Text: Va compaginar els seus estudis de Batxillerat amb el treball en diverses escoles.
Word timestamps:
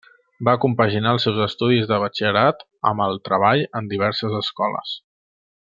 Va 0.47 0.53
compaginar 0.61 1.11
els 1.15 1.27
seus 1.27 1.41
estudis 1.45 1.85
de 1.91 1.99
Batxillerat 2.05 2.65
amb 2.93 3.07
el 3.09 3.21
treball 3.29 3.63
en 3.81 3.91
diverses 3.95 4.39
escoles. 4.43 4.99